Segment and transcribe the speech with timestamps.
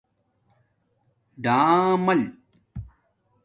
[1.43, 2.19] ڈامل